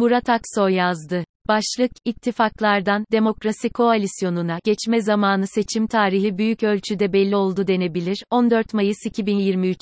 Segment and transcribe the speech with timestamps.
[0.00, 1.24] Murat Aksoy yazdı.
[1.48, 9.06] Başlık, ittifaklardan, demokrasi koalisyonuna, geçme zamanı seçim tarihi büyük ölçüde belli oldu denebilir, 14 Mayıs
[9.06, 9.78] 2023.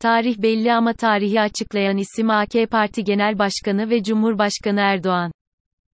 [0.00, 5.32] Tarih belli ama tarihi açıklayan isim AK Parti Genel Başkanı ve Cumhurbaşkanı Erdoğan.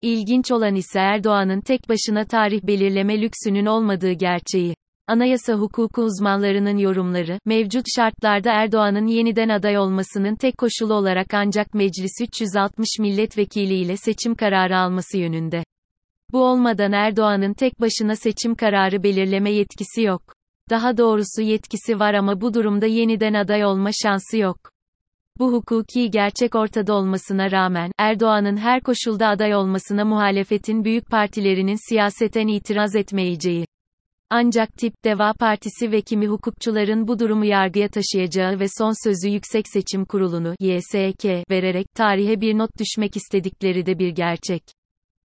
[0.02, 4.76] İlginç olan ise Erdoğan'ın tek başına tarih belirleme lüksünün olmadığı gerçeği.
[5.12, 12.12] Anayasa hukuku uzmanlarının yorumları, mevcut şartlarda Erdoğan'ın yeniden aday olmasının tek koşulu olarak ancak meclis
[12.22, 15.64] 360 milletvekili ile seçim kararı alması yönünde.
[16.32, 20.22] Bu olmadan Erdoğan'ın tek başına seçim kararı belirleme yetkisi yok.
[20.70, 24.58] Daha doğrusu yetkisi var ama bu durumda yeniden aday olma şansı yok.
[25.40, 32.48] Bu hukuki gerçek ortada olmasına rağmen, Erdoğan'ın her koşulda aday olmasına muhalefetin büyük partilerinin siyaseten
[32.48, 33.66] itiraz etmeyeceği.
[34.34, 39.66] Ancak tip Deva Partisi ve kimi hukukçuların bu durumu yargıya taşıyacağı ve son sözü Yüksek
[39.68, 44.64] Seçim Kurulu'nu YSK vererek tarihe bir not düşmek istedikleri de bir gerçek.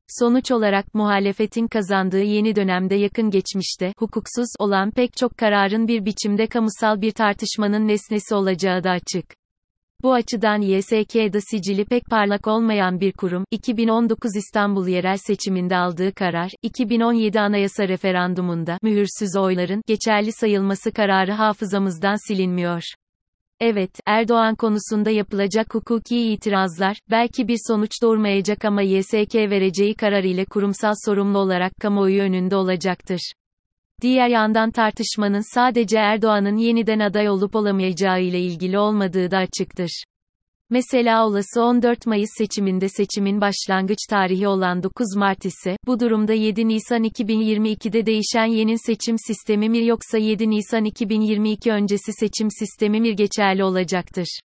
[0.08, 6.46] Sonuç olarak muhalefetin kazandığı yeni dönemde yakın geçmişte hukuksuz olan pek çok kararın bir biçimde
[6.46, 9.41] kamusal bir tartışmanın nesnesi olacağı da açık.
[10.02, 16.50] Bu açıdan YSK'da sicili pek parlak olmayan bir kurum, 2019 İstanbul yerel seçiminde aldığı karar,
[16.62, 22.82] 2017 anayasa referandumunda, mühürsüz oyların, geçerli sayılması kararı hafızamızdan silinmiyor.
[23.60, 30.44] Evet, Erdoğan konusunda yapılacak hukuki itirazlar, belki bir sonuç doğurmayacak ama YSK vereceği karar ile
[30.44, 33.32] kurumsal sorumlu olarak kamuoyu önünde olacaktır.
[34.02, 40.04] Diğer yandan tartışmanın sadece Erdoğan'ın yeniden aday olup olamayacağı ile ilgili olmadığı da açıktır.
[40.70, 46.68] Mesela olası 14 Mayıs seçiminde seçimin başlangıç tarihi olan 9 Mart ise, bu durumda 7
[46.68, 53.16] Nisan 2022'de değişen yeni seçim sistemi mi yoksa 7 Nisan 2022 öncesi seçim sistemi mi
[53.16, 54.40] geçerli olacaktır?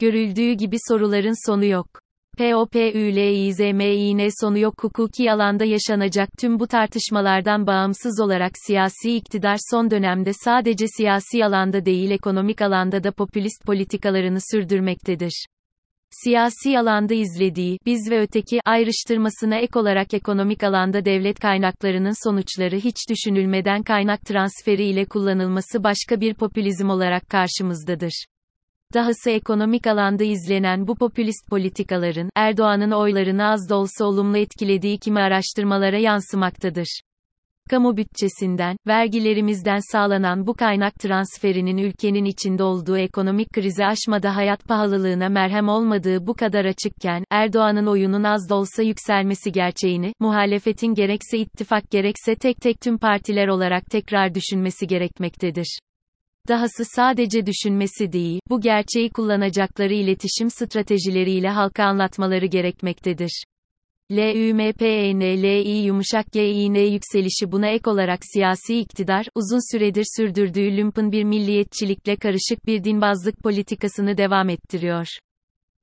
[0.00, 2.03] Görüldüğü gibi soruların sonu yok.
[2.38, 10.32] POPÜLİZMİN sonu yok hukuki alanda yaşanacak tüm bu tartışmalardan bağımsız olarak siyasi iktidar son dönemde
[10.32, 15.46] sadece siyasi alanda değil ekonomik alanda da popülist politikalarını sürdürmektedir.
[16.10, 22.96] Siyasi alanda izlediği, biz ve öteki, ayrıştırmasına ek olarak ekonomik alanda devlet kaynaklarının sonuçları hiç
[23.10, 28.24] düşünülmeden kaynak transferi ile kullanılması başka bir popülizm olarak karşımızdadır.
[28.94, 35.20] Dahası ekonomik alanda izlenen bu popülist politikaların, Erdoğan'ın oylarını az da olsa olumlu etkilediği kimi
[35.20, 37.00] araştırmalara yansımaktadır.
[37.70, 45.28] Kamu bütçesinden, vergilerimizden sağlanan bu kaynak transferinin ülkenin içinde olduğu ekonomik krizi aşmada hayat pahalılığına
[45.28, 51.90] merhem olmadığı bu kadar açıkken, Erdoğan'ın oyunun az da olsa yükselmesi gerçeğini, muhalefetin gerekse ittifak
[51.90, 55.78] gerekse tek tek tüm partiler olarak tekrar düşünmesi gerekmektedir.
[56.48, 63.44] Dahası sadece düşünmesi değil, bu gerçeği kullanacakları iletişim stratejileriyle halka anlatmaları gerekmektedir.
[64.10, 72.16] LÜMPENLİ yumuşak GİN yükselişi buna ek olarak siyasi iktidar, uzun süredir sürdürdüğü lümpün bir milliyetçilikle
[72.16, 75.06] karışık bir dinbazlık politikasını devam ettiriyor.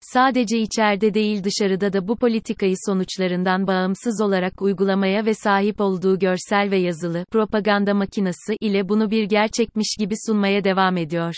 [0.01, 6.71] Sadece içeride değil dışarıda da bu politikayı sonuçlarından bağımsız olarak uygulamaya ve sahip olduğu görsel
[6.71, 11.33] ve yazılı propaganda makinası ile bunu bir gerçekmiş gibi sunmaya devam ediyor.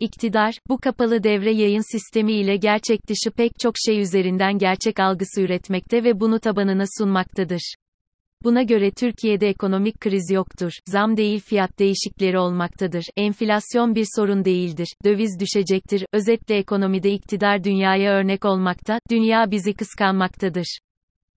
[0.00, 5.40] İktidar, bu kapalı devre yayın sistemi ile gerçek dışı pek çok şey üzerinden gerçek algısı
[5.40, 7.74] üretmekte ve bunu tabanına sunmaktadır.
[8.44, 10.72] Buna göre Türkiye'de ekonomik kriz yoktur.
[10.86, 13.04] Zam değil fiyat değişikleri olmaktadır.
[13.16, 14.94] Enflasyon bir sorun değildir.
[15.04, 16.06] Döviz düşecektir.
[16.12, 20.78] Özetle ekonomide iktidar dünyaya örnek olmakta, dünya bizi kıskanmaktadır.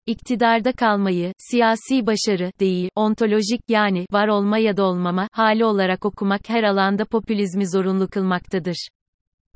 [0.06, 6.48] İktidarda kalmayı, siyasi başarı, değil, ontolojik yani, var olma ya da olmama, hali olarak okumak
[6.48, 8.88] her alanda popülizmi zorunlu kılmaktadır.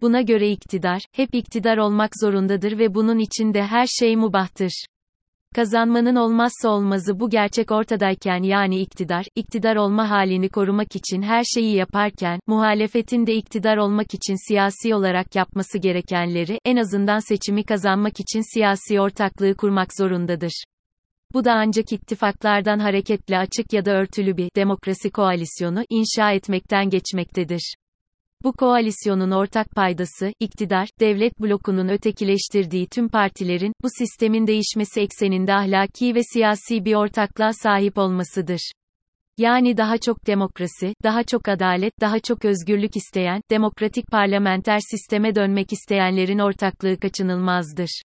[0.01, 4.85] Buna göre iktidar, hep iktidar olmak zorundadır ve bunun içinde her şey mubahtır.
[5.55, 11.77] Kazanmanın olmazsa olmazı bu gerçek ortadayken yani iktidar, iktidar olma halini korumak için her şeyi
[11.77, 18.55] yaparken, muhalefetin de iktidar olmak için siyasi olarak yapması gerekenleri, en azından seçimi kazanmak için
[18.55, 20.65] siyasi ortaklığı kurmak zorundadır.
[21.35, 27.75] Bu da ancak ittifaklardan hareketle açık ya da örtülü bir demokrasi koalisyonu inşa etmekten geçmektedir.
[28.45, 36.15] Bu koalisyonun ortak paydası, iktidar, devlet blokunun ötekileştirdiği tüm partilerin, bu sistemin değişmesi ekseninde ahlaki
[36.15, 38.73] ve siyasi bir ortaklığa sahip olmasıdır.
[39.39, 45.73] Yani daha çok demokrasi, daha çok adalet, daha çok özgürlük isteyen, demokratik parlamenter sisteme dönmek
[45.73, 48.03] isteyenlerin ortaklığı kaçınılmazdır.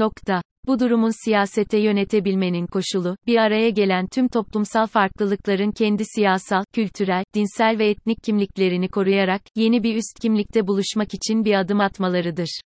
[0.00, 0.42] Nokta.
[0.66, 7.78] Bu durumun siyasete yönetebilmenin koşulu, bir araya gelen tüm toplumsal farklılıkların kendi siyasal, kültürel, dinsel
[7.78, 12.60] ve etnik kimliklerini koruyarak, yeni bir üst kimlikte buluşmak için bir adım atmalarıdır.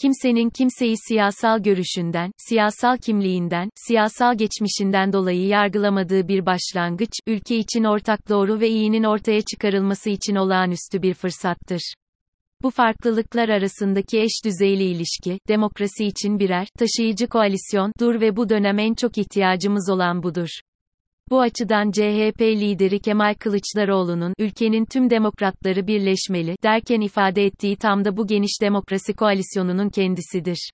[0.00, 8.28] Kimsenin kimseyi siyasal görüşünden, siyasal kimliğinden, siyasal geçmişinden dolayı yargılamadığı bir başlangıç, ülke için ortak
[8.28, 11.94] doğru ve iyinin ortaya çıkarılması için olağanüstü bir fırsattır.
[12.62, 18.78] Bu farklılıklar arasındaki eş düzeyli ilişki, demokrasi için birer, taşıyıcı koalisyon, dur ve bu dönem
[18.78, 20.48] en çok ihtiyacımız olan budur.
[21.30, 28.16] Bu açıdan CHP lideri Kemal Kılıçdaroğlu'nun ülkenin tüm demokratları birleşmeli derken ifade ettiği tam da
[28.16, 30.70] bu geniş demokrasi koalisyonunun kendisidir.